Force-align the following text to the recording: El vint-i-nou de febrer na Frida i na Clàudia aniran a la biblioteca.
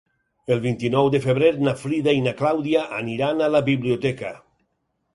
El 0.53 0.61
vint-i-nou 0.63 1.09
de 1.17 1.21
febrer 1.25 1.51
na 1.69 1.75
Frida 1.83 2.17
i 2.21 2.25
na 2.31 2.35
Clàudia 2.41 2.89
aniran 3.03 3.45
a 3.49 3.55
la 3.59 3.65
biblioteca. 3.73 4.37